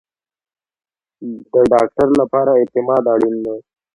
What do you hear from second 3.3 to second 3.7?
دی